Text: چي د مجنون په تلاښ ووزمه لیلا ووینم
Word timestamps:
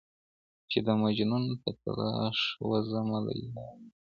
چي 0.69 0.79
د 0.87 0.89
مجنون 1.03 1.43
په 1.61 1.69
تلاښ 1.81 2.37
ووزمه 2.67 3.19
لیلا 3.27 3.61
ووینم 3.69 3.81